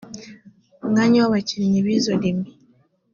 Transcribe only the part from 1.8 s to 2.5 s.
b izo limi